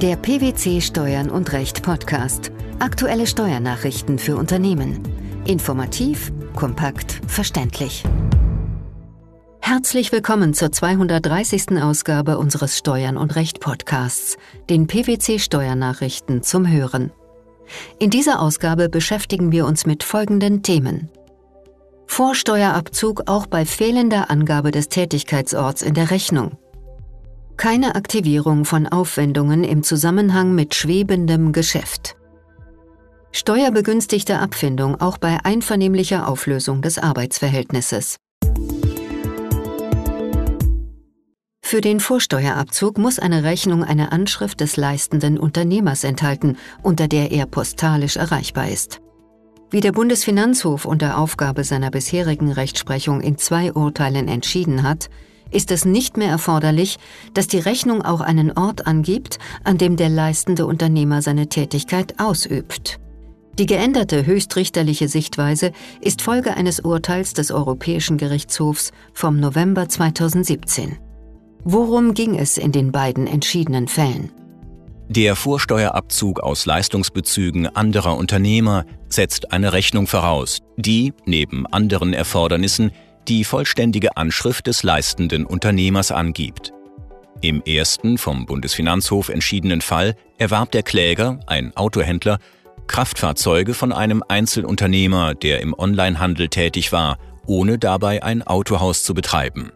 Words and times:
Der 0.00 0.14
PwC 0.14 0.80
Steuern 0.80 1.28
und 1.28 1.52
Recht 1.52 1.82
Podcast. 1.82 2.52
Aktuelle 2.78 3.26
Steuernachrichten 3.26 4.20
für 4.20 4.36
Unternehmen. 4.36 5.02
Informativ, 5.44 6.30
kompakt, 6.54 7.20
verständlich. 7.26 8.04
Herzlich 9.60 10.12
willkommen 10.12 10.54
zur 10.54 10.70
230. 10.70 11.82
Ausgabe 11.82 12.38
unseres 12.38 12.78
Steuern 12.78 13.16
und 13.16 13.34
Recht 13.34 13.58
Podcasts, 13.58 14.36
den 14.70 14.86
PwC 14.86 15.40
Steuernachrichten 15.40 16.44
zum 16.44 16.70
Hören. 16.70 17.10
In 17.98 18.10
dieser 18.10 18.40
Ausgabe 18.40 18.88
beschäftigen 18.88 19.50
wir 19.50 19.66
uns 19.66 19.84
mit 19.84 20.04
folgenden 20.04 20.62
Themen. 20.62 21.10
Vorsteuerabzug 22.06 23.22
auch 23.26 23.48
bei 23.48 23.66
fehlender 23.66 24.30
Angabe 24.30 24.70
des 24.70 24.90
Tätigkeitsorts 24.90 25.82
in 25.82 25.94
der 25.94 26.12
Rechnung. 26.12 26.56
Keine 27.58 27.96
Aktivierung 27.96 28.64
von 28.64 28.86
Aufwendungen 28.86 29.64
im 29.64 29.82
Zusammenhang 29.82 30.54
mit 30.54 30.76
schwebendem 30.76 31.52
Geschäft. 31.52 32.14
Steuerbegünstigte 33.32 34.38
Abfindung 34.38 35.00
auch 35.00 35.18
bei 35.18 35.38
einvernehmlicher 35.42 36.28
Auflösung 36.28 36.82
des 36.82 36.98
Arbeitsverhältnisses. 36.98 38.18
Für 41.60 41.80
den 41.80 41.98
Vorsteuerabzug 41.98 42.96
muss 42.96 43.18
eine 43.18 43.42
Rechnung 43.42 43.82
eine 43.82 44.12
Anschrift 44.12 44.60
des 44.60 44.76
leistenden 44.76 45.36
Unternehmers 45.36 46.04
enthalten, 46.04 46.56
unter 46.84 47.08
der 47.08 47.32
er 47.32 47.46
postalisch 47.46 48.14
erreichbar 48.14 48.68
ist. 48.68 49.00
Wie 49.70 49.80
der 49.80 49.90
Bundesfinanzhof 49.90 50.84
unter 50.84 51.18
Aufgabe 51.18 51.64
seiner 51.64 51.90
bisherigen 51.90 52.52
Rechtsprechung 52.52 53.20
in 53.20 53.36
zwei 53.36 53.72
Urteilen 53.72 54.28
entschieden 54.28 54.84
hat, 54.84 55.10
ist 55.50 55.70
es 55.70 55.84
nicht 55.84 56.16
mehr 56.16 56.30
erforderlich, 56.30 56.98
dass 57.34 57.48
die 57.48 57.58
Rechnung 57.58 58.02
auch 58.02 58.20
einen 58.20 58.52
Ort 58.52 58.86
angibt, 58.86 59.38
an 59.64 59.78
dem 59.78 59.96
der 59.96 60.08
leistende 60.08 60.66
Unternehmer 60.66 61.22
seine 61.22 61.48
Tätigkeit 61.48 62.14
ausübt. 62.18 62.98
Die 63.58 63.66
geänderte 63.66 64.24
höchstrichterliche 64.24 65.08
Sichtweise 65.08 65.72
ist 66.00 66.22
Folge 66.22 66.54
eines 66.56 66.78
Urteils 66.78 67.32
des 67.32 67.50
Europäischen 67.50 68.16
Gerichtshofs 68.16 68.92
vom 69.12 69.40
November 69.40 69.88
2017. 69.88 70.96
Worum 71.64 72.14
ging 72.14 72.38
es 72.38 72.56
in 72.56 72.70
den 72.70 72.92
beiden 72.92 73.26
entschiedenen 73.26 73.88
Fällen? 73.88 74.30
Der 75.08 75.36
Vorsteuerabzug 75.36 76.40
aus 76.40 76.66
Leistungsbezügen 76.66 77.66
anderer 77.66 78.16
Unternehmer 78.16 78.84
setzt 79.08 79.52
eine 79.52 79.72
Rechnung 79.72 80.06
voraus, 80.06 80.60
die, 80.76 81.14
neben 81.24 81.66
anderen 81.66 82.12
Erfordernissen, 82.12 82.92
die 83.28 83.44
vollständige 83.44 84.16
Anschrift 84.16 84.66
des 84.66 84.82
leistenden 84.82 85.44
Unternehmers 85.44 86.10
angibt. 86.10 86.72
Im 87.40 87.62
ersten 87.62 88.18
vom 88.18 88.46
Bundesfinanzhof 88.46 89.28
entschiedenen 89.28 89.80
Fall 89.80 90.16
erwarb 90.38 90.72
der 90.72 90.82
Kläger, 90.82 91.38
ein 91.46 91.76
Autohändler, 91.76 92.38
Kraftfahrzeuge 92.88 93.74
von 93.74 93.92
einem 93.92 94.24
Einzelunternehmer, 94.26 95.34
der 95.34 95.60
im 95.60 95.74
Onlinehandel 95.78 96.48
tätig 96.48 96.90
war, 96.90 97.18
ohne 97.46 97.78
dabei 97.78 98.22
ein 98.22 98.42
Autohaus 98.42 99.04
zu 99.04 99.14
betreiben. 99.14 99.72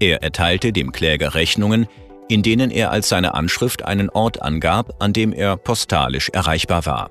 Er 0.00 0.22
erteilte 0.22 0.72
dem 0.72 0.90
Kläger 0.90 1.34
Rechnungen, 1.34 1.86
in 2.28 2.42
denen 2.42 2.70
er 2.70 2.90
als 2.90 3.08
seine 3.08 3.34
Anschrift 3.34 3.84
einen 3.84 4.10
Ort 4.10 4.42
angab, 4.42 5.02
an 5.02 5.12
dem 5.12 5.32
er 5.32 5.56
postalisch 5.56 6.30
erreichbar 6.30 6.86
war. 6.86 7.10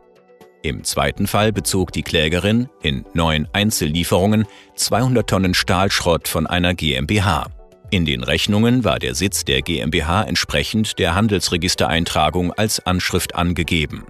Im 0.64 0.86
zweiten 0.86 1.28
Fall 1.28 1.52
bezog 1.52 1.92
die 1.92 2.04
Klägerin 2.04 2.70
in 2.82 3.04
neun 3.14 3.50
Einzellieferungen 3.52 4.46
200 4.76 5.30
Tonnen 5.30 5.54
Stahlschrott 5.54 6.30
von 6.30 6.48
einer 6.48 6.74
GmbH. 6.74 7.48
In 7.92 8.06
den 8.06 8.24
Rechnungen 8.24 8.86
war 8.86 8.98
der 8.98 9.14
Sitz 9.14 9.44
der 9.44 9.62
GmbH 9.62 10.24
entsprechend 10.24 11.00
der 11.00 11.16
Handelsregistereintragung 11.16 12.54
als 12.54 12.80
Anschrift 12.86 13.36
angegeben. 13.36 14.06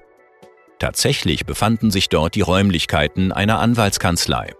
Tatsächlich 0.77 1.47
befanden 1.47 1.89
sich 1.89 2.07
dort 2.07 2.35
die 2.35 2.41
Räumlichkeiten 2.41 3.31
einer 3.31 3.57
Anwaltskanzlei. 3.57 4.53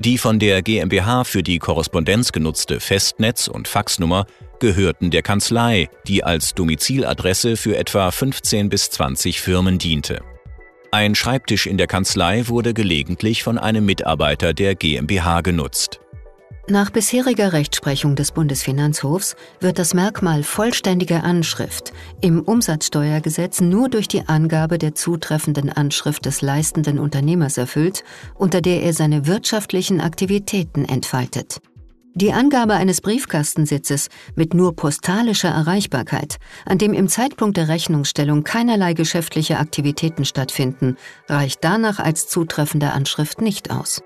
Die 0.00 0.18
von 0.18 0.40
der 0.40 0.60
GmbH 0.60 1.22
für 1.22 1.44
die 1.44 1.60
Korrespondenz 1.60 2.32
genutzte 2.32 2.80
Festnetz- 2.80 3.46
und 3.46 3.68
Faxnummer 3.68 4.26
gehörten 4.58 5.12
der 5.12 5.22
Kanzlei, 5.22 5.88
die 6.08 6.24
als 6.24 6.54
Domiziladresse 6.54 7.56
für 7.56 7.76
etwa 7.76 8.10
15 8.10 8.68
bis 8.68 8.90
20 8.90 9.40
Firmen 9.40 9.78
diente. 9.78 10.20
Ein 10.90 11.14
Schreibtisch 11.14 11.66
in 11.66 11.78
der 11.78 11.86
Kanzlei 11.86 12.48
wurde 12.48 12.72
gelegentlich 12.72 13.42
von 13.42 13.58
einem 13.58 13.84
Mitarbeiter 13.84 14.54
der 14.54 14.74
GmbH 14.74 15.40
genutzt. 15.40 16.00
Nach 16.68 16.90
bisheriger 16.90 17.52
Rechtsprechung 17.52 18.16
des 18.16 18.32
Bundesfinanzhofs 18.32 19.36
wird 19.60 19.78
das 19.78 19.94
Merkmal 19.94 20.42
vollständige 20.42 21.22
Anschrift 21.22 21.92
im 22.20 22.42
Umsatzsteuergesetz 22.42 23.60
nur 23.60 23.88
durch 23.88 24.08
die 24.08 24.26
Angabe 24.26 24.78
der 24.78 24.96
zutreffenden 24.96 25.70
Anschrift 25.70 26.26
des 26.26 26.42
leistenden 26.42 26.98
Unternehmers 26.98 27.56
erfüllt, 27.56 28.02
unter 28.34 28.60
der 28.60 28.82
er 28.82 28.94
seine 28.94 29.26
wirtschaftlichen 29.26 30.00
Aktivitäten 30.00 30.84
entfaltet. 30.84 31.60
Die 32.18 32.32
Angabe 32.32 32.72
eines 32.72 33.02
Briefkastensitzes 33.02 34.08
mit 34.36 34.54
nur 34.54 34.74
postalischer 34.74 35.50
Erreichbarkeit, 35.50 36.38
an 36.64 36.78
dem 36.78 36.94
im 36.94 37.08
Zeitpunkt 37.08 37.58
der 37.58 37.68
Rechnungsstellung 37.68 38.42
keinerlei 38.42 38.94
geschäftliche 38.94 39.58
Aktivitäten 39.58 40.24
stattfinden, 40.24 40.96
reicht 41.28 41.62
danach 41.62 41.98
als 41.98 42.26
zutreffende 42.26 42.92
Anschrift 42.92 43.42
nicht 43.42 43.70
aus. 43.70 44.02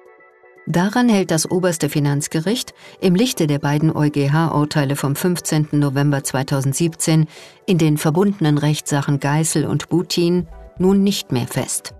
Daran 0.66 1.08
hält 1.08 1.30
das 1.30 1.48
oberste 1.48 1.88
Finanzgericht 1.88 2.74
im 3.00 3.14
Lichte 3.14 3.46
der 3.46 3.60
beiden 3.60 3.94
EuGH-Urteile 3.94 4.96
vom 4.96 5.14
15. 5.14 5.68
November 5.70 6.24
2017 6.24 7.28
in 7.66 7.78
den 7.78 7.96
verbundenen 7.96 8.58
Rechtssachen 8.58 9.20
Geißel 9.20 9.64
und 9.64 9.88
Butin 9.88 10.48
nun 10.78 11.04
nicht 11.04 11.30
mehr 11.30 11.46
fest. 11.46 11.94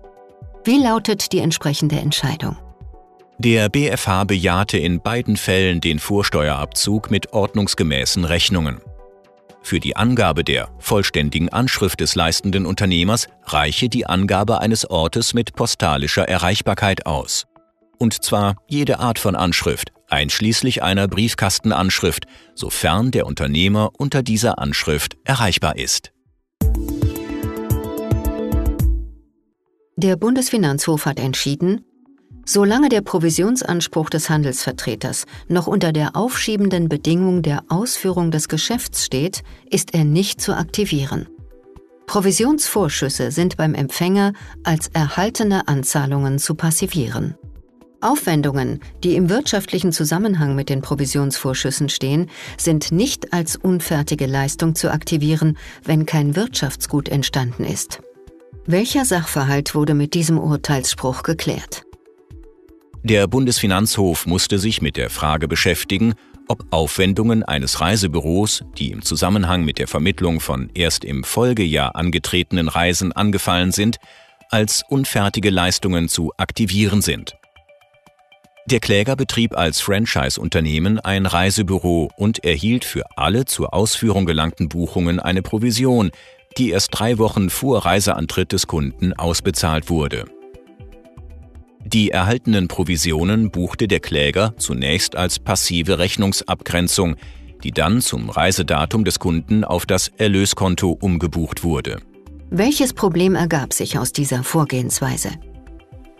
Wie 0.65 0.77
lautet 0.77 1.31
die 1.31 1.39
entsprechende 1.39 1.95
Entscheidung? 1.95 2.57
Der 3.43 3.69
BFH 3.69 4.25
bejahte 4.25 4.77
in 4.77 5.01
beiden 5.01 5.35
Fällen 5.35 5.81
den 5.81 5.97
Vorsteuerabzug 5.97 7.09
mit 7.09 7.33
ordnungsgemäßen 7.33 8.23
Rechnungen. 8.23 8.81
Für 9.63 9.79
die 9.79 9.95
Angabe 9.95 10.43
der 10.43 10.69
vollständigen 10.77 11.49
Anschrift 11.49 12.01
des 12.01 12.13
leistenden 12.13 12.67
Unternehmers 12.67 13.29
reiche 13.45 13.89
die 13.89 14.05
Angabe 14.05 14.61
eines 14.61 14.87
Ortes 14.87 15.33
mit 15.33 15.55
postalischer 15.55 16.29
Erreichbarkeit 16.29 17.07
aus. 17.07 17.47
Und 17.97 18.23
zwar 18.23 18.57
jede 18.67 18.99
Art 18.99 19.17
von 19.17 19.35
Anschrift, 19.35 19.91
einschließlich 20.07 20.83
einer 20.83 21.07
Briefkastenanschrift, 21.07 22.27
sofern 22.53 23.09
der 23.09 23.25
Unternehmer 23.25 23.89
unter 23.97 24.21
dieser 24.21 24.59
Anschrift 24.59 25.17
erreichbar 25.23 25.79
ist. 25.79 26.11
Der 29.95 30.15
Bundesfinanzhof 30.15 31.07
hat 31.07 31.19
entschieden, 31.19 31.85
Solange 32.45 32.89
der 32.89 33.01
Provisionsanspruch 33.01 34.09
des 34.09 34.29
Handelsvertreters 34.29 35.25
noch 35.47 35.67
unter 35.67 35.93
der 35.93 36.15
aufschiebenden 36.15 36.89
Bedingung 36.89 37.41
der 37.43 37.63
Ausführung 37.69 38.31
des 38.31 38.49
Geschäfts 38.49 39.05
steht, 39.05 39.43
ist 39.69 39.93
er 39.93 40.03
nicht 40.03 40.41
zu 40.41 40.55
aktivieren. 40.55 41.27
Provisionsvorschüsse 42.07 43.31
sind 43.31 43.55
beim 43.57 43.73
Empfänger 43.73 44.33
als 44.63 44.89
erhaltene 44.89 45.67
Anzahlungen 45.67 46.39
zu 46.39 46.55
passivieren. 46.55 47.35
Aufwendungen, 48.01 48.79
die 49.03 49.15
im 49.15 49.29
wirtschaftlichen 49.29 49.91
Zusammenhang 49.91 50.55
mit 50.55 50.69
den 50.69 50.81
Provisionsvorschüssen 50.81 51.87
stehen, 51.87 52.29
sind 52.57 52.91
nicht 52.91 53.31
als 53.31 53.55
unfertige 53.55 54.25
Leistung 54.25 54.73
zu 54.75 54.91
aktivieren, 54.91 55.57
wenn 55.85 56.07
kein 56.07 56.35
Wirtschaftsgut 56.35 57.07
entstanden 57.07 57.63
ist. 57.63 58.01
Welcher 58.65 59.05
Sachverhalt 59.05 59.75
wurde 59.75 59.93
mit 59.93 60.13
diesem 60.13 60.39
Urteilsspruch 60.39 61.23
geklärt? 61.23 61.85
Der 63.03 63.25
Bundesfinanzhof 63.25 64.27
musste 64.27 64.59
sich 64.59 64.81
mit 64.81 64.95
der 64.95 65.09
Frage 65.09 65.47
beschäftigen, 65.47 66.13
ob 66.47 66.65
Aufwendungen 66.69 67.41
eines 67.41 67.81
Reisebüros, 67.81 68.63
die 68.77 68.91
im 68.91 69.01
Zusammenhang 69.01 69.65
mit 69.65 69.79
der 69.79 69.87
Vermittlung 69.87 70.39
von 70.39 70.69
erst 70.75 71.03
im 71.03 71.23
Folgejahr 71.23 71.95
angetretenen 71.95 72.67
Reisen 72.67 73.11
angefallen 73.11 73.71
sind, 73.71 73.97
als 74.51 74.83
unfertige 74.87 75.49
Leistungen 75.49 76.09
zu 76.09 76.31
aktivieren 76.37 77.01
sind. 77.01 77.37
Der 78.67 78.79
Kläger 78.79 79.15
betrieb 79.15 79.57
als 79.57 79.81
Franchise-Unternehmen 79.81 80.99
ein 80.99 81.25
Reisebüro 81.25 82.11
und 82.17 82.43
erhielt 82.43 82.85
für 82.85 83.17
alle 83.17 83.45
zur 83.45 83.73
Ausführung 83.73 84.25
gelangten 84.27 84.69
Buchungen 84.69 85.19
eine 85.19 85.41
Provision, 85.41 86.11
die 86.57 86.69
erst 86.69 86.89
drei 86.91 87.17
Wochen 87.17 87.49
vor 87.49 87.83
Reiseantritt 87.83 88.51
des 88.51 88.67
Kunden 88.67 89.13
ausbezahlt 89.13 89.89
wurde. 89.89 90.25
Die 91.85 92.11
erhaltenen 92.11 92.67
Provisionen 92.67 93.51
buchte 93.51 93.87
der 93.87 93.99
Kläger 93.99 94.53
zunächst 94.57 95.15
als 95.15 95.39
passive 95.39 95.99
Rechnungsabgrenzung, 95.99 97.15
die 97.63 97.71
dann 97.71 98.01
zum 98.01 98.29
Reisedatum 98.29 99.03
des 99.03 99.19
Kunden 99.19 99.63
auf 99.63 99.85
das 99.85 100.09
Erlöskonto 100.17 100.91
umgebucht 100.91 101.63
wurde. 101.63 102.01
Welches 102.49 102.93
Problem 102.93 103.35
ergab 103.35 103.73
sich 103.73 103.97
aus 103.97 104.11
dieser 104.11 104.43
Vorgehensweise? 104.43 105.31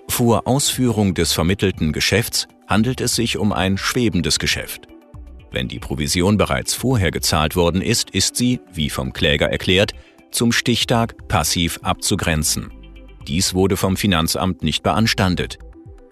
Vor 0.08 0.48
Ausführung 0.48 1.14
des 1.14 1.34
vermittelten 1.34 1.94
Geschäfts 1.94 2.48
handelt 2.68 3.02
es 3.02 3.16
sich 3.16 3.38
um 3.38 3.52
ein 3.52 3.78
schwebendes 3.78 4.40
Geschäft. 4.40 4.88
Wenn 5.52 5.68
die 5.68 5.80
Provision 5.80 6.38
bereits 6.38 6.74
vorher 6.74 7.12
gezahlt 7.12 7.56
worden 7.56 7.82
ist, 7.82 8.12
ist 8.12 8.38
sie, 8.38 8.62
wie 8.74 8.90
vom 8.90 9.12
Kläger 9.12 9.50
erklärt, 9.50 9.94
zum 10.32 10.54
Stichtag 10.54 11.28
passiv 11.28 11.80
abzugrenzen. 11.84 12.72
Dies 13.32 13.54
wurde 13.54 13.78
vom 13.78 13.96
Finanzamt 13.96 14.62
nicht 14.62 14.84
beanstandet. 14.84 15.58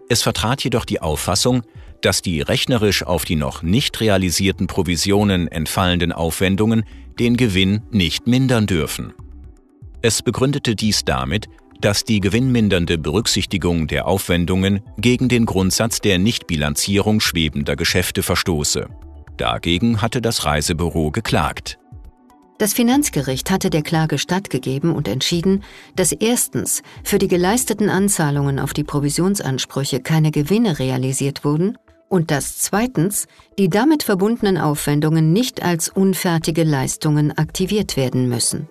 Es 0.07 0.21
vertrat 0.21 0.63
jedoch 0.63 0.85
die 0.85 1.01
Auffassung, 1.01 1.63
dass 2.01 2.21
die 2.21 2.39
rechnerisch 2.39 3.03
auf 3.03 3.25
die 3.25 3.35
noch 3.35 3.61
nicht 3.61 3.99
realisierten 3.99 4.67
Provisionen 4.67 5.49
entfallenden 5.49 6.13
Aufwendungen 6.13 6.85
den 7.19 7.35
Gewinn 7.35 7.81
nicht 7.91 8.25
mindern 8.25 8.67
dürfen. 8.67 9.11
Es 10.01 10.21
begründete 10.21 10.77
dies 10.77 11.03
damit, 11.03 11.49
dass 11.81 12.05
die 12.05 12.21
gewinnmindernde 12.21 12.97
Berücksichtigung 12.97 13.87
der 13.87 14.07
Aufwendungen 14.07 14.79
gegen 14.97 15.27
den 15.27 15.45
Grundsatz 15.45 15.99
der 15.99 16.19
Nichtbilanzierung 16.19 17.19
schwebender 17.19 17.75
Geschäfte 17.75 18.23
verstoße. 18.23 18.87
Dagegen 19.35 20.01
hatte 20.01 20.21
das 20.21 20.45
Reisebüro 20.45 21.11
geklagt. 21.11 21.79
Das 22.59 22.73
Finanzgericht 22.73 23.51
hatte 23.51 23.69
der 23.69 23.83
Klage 23.83 24.17
stattgegeben 24.17 24.93
und 24.93 25.07
entschieden, 25.07 25.63
dass 25.95 26.11
erstens 26.11 26.83
für 27.05 27.17
die 27.17 27.29
geleisteten 27.29 27.89
Anzahlungen 27.89 28.59
auf 28.59 28.73
die 28.73 28.83
Provisionsansprüche 28.83 30.01
keine 30.01 30.29
Gewinne 30.29 30.77
realisiert 30.77 31.45
wurden 31.45 31.77
und 32.09 32.31
dass 32.31 32.57
zweitens 32.57 33.27
die 33.57 33.69
damit 33.69 34.03
verbundenen 34.03 34.57
Aufwendungen 34.57 35.31
nicht 35.31 35.63
als 35.63 35.87
unfertige 35.87 36.63
Leistungen 36.63 37.31
aktiviert 37.37 37.95
werden 37.95 38.27
müssen. 38.27 38.67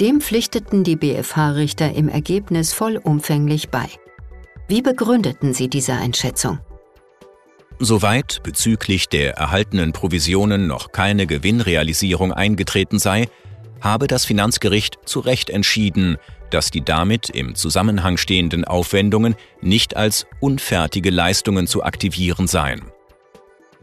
Dem 0.00 0.20
pflichteten 0.20 0.82
die 0.82 0.96
BFH-Richter 0.96 1.92
im 1.94 2.08
Ergebnis 2.08 2.72
vollumfänglich 2.72 3.68
bei. 3.68 3.86
Wie 4.66 4.82
begründeten 4.82 5.54
sie 5.54 5.68
diese 5.68 5.92
Einschätzung? 5.92 6.58
Soweit 7.82 8.42
bezüglich 8.42 9.08
der 9.08 9.38
erhaltenen 9.38 9.94
Provisionen 9.94 10.66
noch 10.66 10.92
keine 10.92 11.26
Gewinnrealisierung 11.26 12.30
eingetreten 12.30 12.98
sei, 12.98 13.26
habe 13.80 14.06
das 14.06 14.26
Finanzgericht 14.26 14.98
zu 15.06 15.20
Recht 15.20 15.48
entschieden, 15.48 16.18
dass 16.50 16.70
die 16.70 16.84
damit 16.84 17.30
im 17.30 17.54
Zusammenhang 17.54 18.18
stehenden 18.18 18.66
Aufwendungen 18.66 19.34
nicht 19.62 19.96
als 19.96 20.26
unfertige 20.40 21.08
Leistungen 21.08 21.66
zu 21.66 21.82
aktivieren 21.82 22.46
seien. 22.46 22.82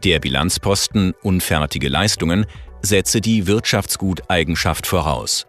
Der 0.04 0.20
Bilanzposten 0.20 1.12
unfertige 1.24 1.88
Leistungen 1.88 2.46
setze 2.82 3.20
die 3.20 3.48
Wirtschaftsguteigenschaft 3.48 4.86
voraus. 4.86 5.47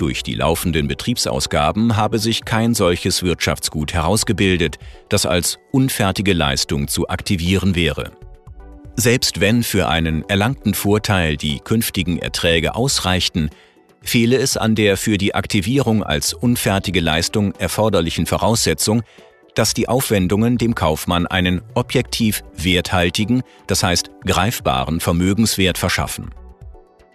Durch 0.00 0.22
die 0.22 0.32
laufenden 0.32 0.88
Betriebsausgaben 0.88 1.94
habe 1.94 2.18
sich 2.18 2.46
kein 2.46 2.72
solches 2.72 3.22
Wirtschaftsgut 3.22 3.92
herausgebildet, 3.92 4.78
das 5.10 5.26
als 5.26 5.58
unfertige 5.72 6.32
Leistung 6.32 6.88
zu 6.88 7.10
aktivieren 7.10 7.74
wäre. 7.74 8.12
Selbst 8.96 9.40
wenn 9.40 9.62
für 9.62 9.90
einen 9.90 10.26
erlangten 10.26 10.72
Vorteil 10.72 11.36
die 11.36 11.58
künftigen 11.58 12.18
Erträge 12.18 12.76
ausreichten, 12.76 13.50
fehle 14.00 14.38
es 14.38 14.56
an 14.56 14.74
der 14.74 14.96
für 14.96 15.18
die 15.18 15.34
Aktivierung 15.34 16.02
als 16.02 16.32
unfertige 16.32 17.00
Leistung 17.00 17.52
erforderlichen 17.56 18.24
Voraussetzung, 18.24 19.02
dass 19.54 19.74
die 19.74 19.86
Aufwendungen 19.86 20.56
dem 20.56 20.74
Kaufmann 20.74 21.26
einen 21.26 21.60
objektiv 21.74 22.42
werthaltigen, 22.56 23.42
das 23.66 23.82
heißt 23.82 24.10
greifbaren 24.24 25.00
Vermögenswert 25.00 25.76
verschaffen. 25.76 26.30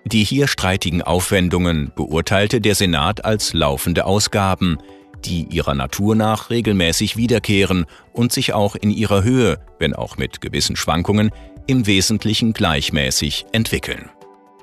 Die 0.06 0.24
hier 0.24 0.48
streitigen 0.48 1.02
Aufwendungen 1.02 1.92
beurteilte 1.96 2.62
der 2.62 2.75
Senat 2.75 3.25
als 3.25 3.54
laufende 3.54 4.06
Ausgaben, 4.06 4.78
die 5.25 5.48
ihrer 5.50 5.74
Natur 5.74 6.16
nach 6.16 6.52
regelmäßig 6.52 7.18
wiederkehren 7.18 7.86
und 8.13 8.31
sich 8.31 8.54
auch 8.54 8.75
in 8.75 8.92
ihrer 8.92 9.24
Höhe, 9.24 9.60
wenn 9.80 9.96
auch 9.96 10.18
mit 10.18 10.42
gewissen 10.42 10.75
Schwankungen, 10.75 11.31
im 11.66 11.88
Wesentlichen 11.88 12.54
gleichmäßig 12.54 13.48
entwickeln. 13.52 14.10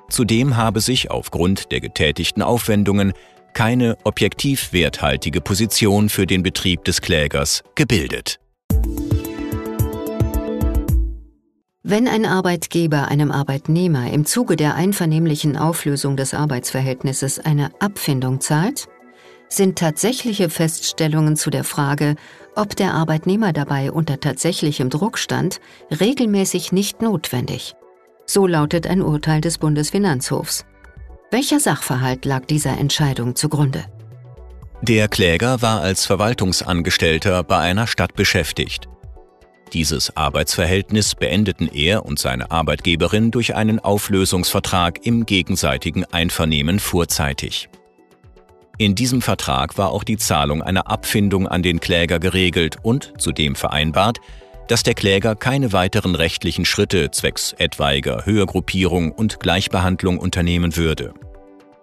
Zudem 0.08 0.56
habe 0.56 0.80
sich 0.80 1.10
aufgrund 1.10 1.72
der 1.72 1.80
getätigten 1.80 2.42
Aufwendungen 2.42 3.12
keine 3.54 3.98
objektiv 4.04 4.72
werthaltige 4.72 5.40
Position 5.40 6.08
für 6.08 6.26
den 6.26 6.42
Betrieb 6.44 6.84
des 6.84 7.00
Klägers 7.00 7.64
gebildet. 7.74 8.38
Wenn 11.84 12.06
ein 12.06 12.26
Arbeitgeber 12.26 13.08
einem 13.08 13.32
Arbeitnehmer 13.32 14.08
im 14.12 14.24
Zuge 14.24 14.54
der 14.54 14.76
einvernehmlichen 14.76 15.56
Auflösung 15.56 16.16
des 16.16 16.32
Arbeitsverhältnisses 16.32 17.40
eine 17.40 17.72
Abfindung 17.80 18.40
zahlt, 18.40 18.86
sind 19.48 19.78
tatsächliche 19.78 20.48
Feststellungen 20.48 21.34
zu 21.34 21.50
der 21.50 21.64
Frage, 21.64 22.14
ob 22.54 22.76
der 22.76 22.94
Arbeitnehmer 22.94 23.52
dabei 23.52 23.90
unter 23.90 24.20
tatsächlichem 24.20 24.90
Druck 24.90 25.18
stand, 25.18 25.60
regelmäßig 25.90 26.70
nicht 26.70 27.02
notwendig. 27.02 27.74
So 28.26 28.46
lautet 28.46 28.86
ein 28.86 29.02
Urteil 29.02 29.40
des 29.40 29.58
Bundesfinanzhofs. 29.58 30.64
Welcher 31.32 31.58
Sachverhalt 31.58 32.24
lag 32.24 32.46
dieser 32.46 32.78
Entscheidung 32.78 33.34
zugrunde? 33.34 33.84
Der 34.82 35.08
Kläger 35.08 35.62
war 35.62 35.80
als 35.80 36.06
Verwaltungsangestellter 36.06 37.42
bei 37.42 37.58
einer 37.58 37.88
Stadt 37.88 38.14
beschäftigt. 38.14 38.88
Dieses 39.72 40.14
Arbeitsverhältnis 40.16 41.14
beendeten 41.14 41.68
er 41.72 42.04
und 42.04 42.18
seine 42.18 42.50
Arbeitgeberin 42.50 43.30
durch 43.30 43.54
einen 43.54 43.78
Auflösungsvertrag 43.78 45.06
im 45.06 45.24
gegenseitigen 45.24 46.04
Einvernehmen 46.04 46.78
vorzeitig. 46.78 47.70
In 48.76 48.94
diesem 48.94 49.22
Vertrag 49.22 49.78
war 49.78 49.90
auch 49.90 50.04
die 50.04 50.18
Zahlung 50.18 50.62
einer 50.62 50.90
Abfindung 50.90 51.48
an 51.48 51.62
den 51.62 51.80
Kläger 51.80 52.18
geregelt 52.18 52.76
und 52.82 53.14
zudem 53.16 53.54
vereinbart, 53.54 54.18
dass 54.68 54.82
der 54.82 54.94
Kläger 54.94 55.36
keine 55.36 55.72
weiteren 55.72 56.14
rechtlichen 56.14 56.64
Schritte 56.64 57.10
zwecks 57.10 57.54
etwaiger 57.58 58.26
Höhergruppierung 58.26 59.12
und 59.12 59.40
Gleichbehandlung 59.40 60.18
unternehmen 60.18 60.76
würde. 60.76 61.14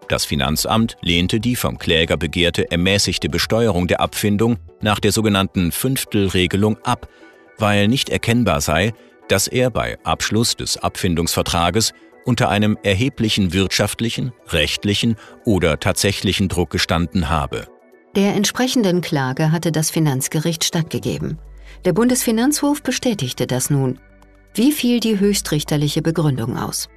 Das 0.07 0.25
Finanzamt 0.25 0.97
lehnte 1.01 1.39
die 1.39 1.55
vom 1.55 1.77
Kläger 1.77 2.17
begehrte 2.17 2.69
ermäßigte 2.71 3.29
Besteuerung 3.29 3.87
der 3.87 4.01
Abfindung 4.01 4.57
nach 4.81 4.99
der 4.99 5.11
sogenannten 5.11 5.71
Fünftelregelung 5.71 6.77
ab 6.83 7.07
weil 7.59 7.87
nicht 7.87 8.09
erkennbar 8.09 8.61
sei, 8.61 8.93
dass 9.27 9.47
er 9.47 9.69
bei 9.69 9.97
Abschluss 10.03 10.55
des 10.55 10.77
Abfindungsvertrages 10.77 11.93
unter 12.25 12.49
einem 12.49 12.77
erheblichen 12.83 13.53
wirtschaftlichen, 13.53 14.33
rechtlichen 14.47 15.15
oder 15.45 15.79
tatsächlichen 15.79 16.47
Druck 16.47 16.69
gestanden 16.69 17.29
habe. 17.29 17.67
Der 18.15 18.35
entsprechenden 18.35 19.01
Klage 19.01 19.51
hatte 19.51 19.71
das 19.71 19.91
Finanzgericht 19.91 20.63
stattgegeben. 20.63 21.37
Der 21.85 21.93
Bundesfinanzhof 21.93 22.81
bestätigte 22.81 23.47
das 23.47 23.69
nun. 23.69 23.99
Wie 24.53 24.71
fiel 24.71 24.99
die 24.99 25.19
höchstrichterliche 25.19 26.01
Begründung 26.01 26.57
aus? 26.57 26.89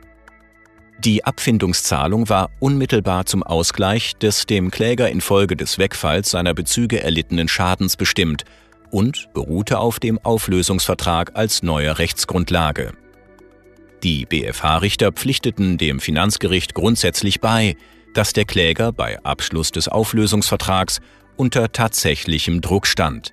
Die 1.04 1.24
Abfindungszahlung 1.24 2.28
war 2.28 2.50
unmittelbar 2.60 3.26
zum 3.26 3.42
Ausgleich 3.42 4.14
des 4.16 4.46
dem 4.46 4.70
Kläger 4.70 5.10
infolge 5.10 5.56
des 5.56 5.78
Wegfalls 5.78 6.30
seiner 6.30 6.54
Bezüge 6.54 7.02
erlittenen 7.02 7.48
Schadens 7.48 7.96
bestimmt 7.96 8.44
und 8.92 9.32
beruhte 9.34 9.80
auf 9.80 9.98
dem 9.98 10.18
Auflösungsvertrag 10.20 11.32
als 11.34 11.64
neue 11.64 11.98
Rechtsgrundlage. 11.98 12.92
Die 14.04 14.26
BFH-Richter 14.26 15.12
pflichteten 15.12 15.78
dem 15.78 15.98
Finanzgericht 15.98 16.74
grundsätzlich 16.74 17.40
bei, 17.40 17.76
dass 18.14 18.32
der 18.32 18.44
Kläger 18.44 18.92
bei 18.92 19.18
Abschluss 19.24 19.72
des 19.72 19.88
Auflösungsvertrags 19.88 21.00
unter 21.36 21.72
tatsächlichem 21.72 22.60
Druck 22.60 22.86
stand. 22.86 23.32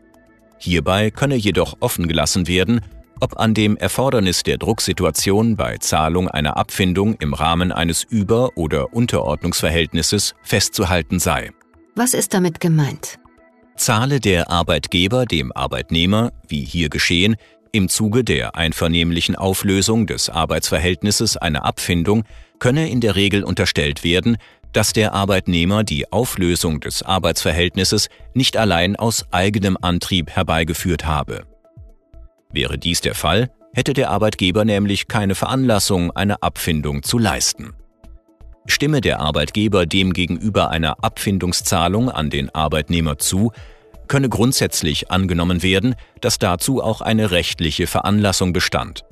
Hierbei 0.57 1.11
könne 1.11 1.35
jedoch 1.35 1.77
offen 1.81 2.07
gelassen 2.07 2.47
werden, 2.47 2.81
ob 3.19 3.37
an 3.37 3.53
dem 3.53 3.75
Erfordernis 3.75 4.43
der 4.43 4.57
Drucksituation 4.57 5.57
bei 5.57 5.77
Zahlung 5.77 6.29
einer 6.29 6.55
Abfindung 6.55 7.15
im 7.15 7.33
Rahmen 7.33 7.71
eines 7.73 8.03
Über- 8.03 8.55
oder 8.55 8.93
Unterordnungsverhältnisses 8.93 10.35
festzuhalten 10.41 11.19
sei. 11.19 11.51
Was 11.95 12.13
ist 12.13 12.33
damit 12.33 12.61
gemeint? 12.61 13.18
Zahle 13.79 14.19
der 14.19 14.49
Arbeitgeber 14.49 15.25
dem 15.25 15.51
Arbeitnehmer, 15.51 16.31
wie 16.47 16.63
hier 16.63 16.89
geschehen, 16.89 17.35
im 17.71 17.87
Zuge 17.87 18.23
der 18.23 18.55
einvernehmlichen 18.55 19.35
Auflösung 19.35 20.07
des 20.07 20.29
Arbeitsverhältnisses 20.29 21.37
eine 21.37 21.63
Abfindung, 21.63 22.23
könne 22.59 22.89
in 22.89 22.99
der 22.99 23.15
Regel 23.15 23.43
unterstellt 23.43 24.03
werden, 24.03 24.37
dass 24.73 24.93
der 24.93 25.13
Arbeitnehmer 25.13 25.83
die 25.83 26.11
Auflösung 26.11 26.79
des 26.79 27.03
Arbeitsverhältnisses 27.03 28.09
nicht 28.33 28.57
allein 28.57 28.95
aus 28.95 29.25
eigenem 29.31 29.77
Antrieb 29.81 30.29
herbeigeführt 30.29 31.05
habe. 31.05 31.43
Wäre 32.51 32.77
dies 32.77 33.01
der 33.01 33.15
Fall, 33.15 33.49
hätte 33.73 33.93
der 33.93 34.09
Arbeitgeber 34.09 34.65
nämlich 34.65 35.07
keine 35.07 35.35
Veranlassung, 35.35 36.11
eine 36.11 36.43
Abfindung 36.43 37.03
zu 37.03 37.17
leisten. 37.17 37.73
Stimme 38.69 39.01
der 39.01 39.19
Arbeitgeber 39.19 39.85
demgegenüber 39.85 40.69
einer 40.69 41.03
Abfindungszahlung 41.03 42.09
an 42.09 42.29
den 42.29 42.53
Arbeitnehmer 42.53 43.17
zu, 43.17 43.51
könne 44.07 44.29
grundsätzlich 44.29 45.11
angenommen 45.11 45.63
werden, 45.63 45.95
dass 46.21 46.39
dazu 46.39 46.81
auch 46.81 47.01
eine 47.01 47.31
rechtliche 47.31 47.87
Veranlassung 47.87 48.53
bestand. 48.53 49.05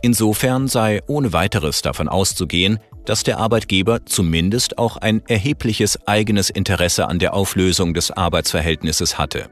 Insofern 0.00 0.66
sei 0.66 1.00
ohne 1.06 1.32
weiteres 1.32 1.82
davon 1.82 2.08
auszugehen, 2.08 2.80
dass 3.04 3.22
der 3.22 3.38
Arbeitgeber 3.38 4.04
zumindest 4.04 4.78
auch 4.78 4.96
ein 4.96 5.22
erhebliches 5.28 6.06
eigenes 6.06 6.50
Interesse 6.50 7.08
an 7.08 7.18
der 7.18 7.34
Auflösung 7.34 7.94
des 7.94 8.10
Arbeitsverhältnisses 8.10 9.18
hatte. 9.18 9.48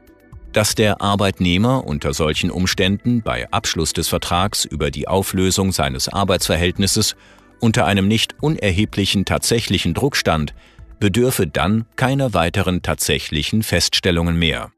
Dass 0.51 0.75
der 0.75 1.01
Arbeitnehmer 1.01 1.85
unter 1.85 2.13
solchen 2.13 2.51
Umständen 2.51 3.21
bei 3.21 3.49
Abschluss 3.51 3.93
des 3.93 4.09
Vertrags 4.09 4.65
über 4.65 4.91
die 4.91 5.07
Auflösung 5.07 5.71
seines 5.71 6.09
Arbeitsverhältnisses 6.09 7.15
unter 7.61 7.85
einem 7.85 8.07
nicht 8.07 8.35
unerheblichen 8.41 9.25
tatsächlichen 9.25 9.93
Druck 9.93 10.15
stand, 10.15 10.53
bedürfe 10.99 11.47
dann 11.47 11.85
keiner 11.95 12.33
weiteren 12.33 12.81
tatsächlichen 12.81 13.63
Feststellungen 13.63 14.37
mehr. 14.37 14.71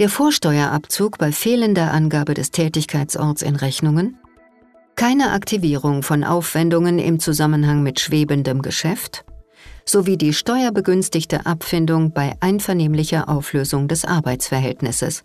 Der 0.00 0.08
Vorsteuerabzug 0.08 1.18
bei 1.18 1.30
fehlender 1.30 1.92
Angabe 1.92 2.34
des 2.34 2.50
Tätigkeitsorts 2.50 3.42
in 3.42 3.54
Rechnungen, 3.54 4.18
keine 4.96 5.32
Aktivierung 5.32 6.02
von 6.02 6.24
Aufwendungen 6.24 6.98
im 6.98 7.20
Zusammenhang 7.20 7.82
mit 7.82 8.00
schwebendem 8.00 8.62
Geschäft 8.62 9.24
sowie 9.84 10.16
die 10.16 10.32
steuerbegünstigte 10.32 11.46
Abfindung 11.46 12.12
bei 12.12 12.34
einvernehmlicher 12.40 13.28
Auflösung 13.28 13.88
des 13.88 14.04
Arbeitsverhältnisses. 14.04 15.24